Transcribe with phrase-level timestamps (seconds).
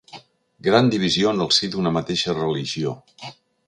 [0.67, 3.01] Gran divisió en el si d'una mateixa religió.